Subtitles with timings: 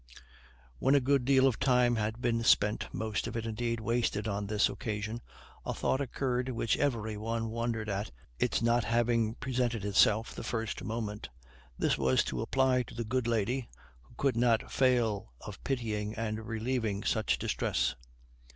[0.79, 4.47] When a good deal of time had been spent, most of it indeed wasted on
[4.47, 5.21] this occasion,
[5.63, 8.09] a thought occurred which every one wondered at
[8.39, 11.29] its not having presented itself the first moment.
[11.77, 13.69] This was to apply to the good lady,
[14.01, 17.93] who could not fail of pitying and relieving such distress.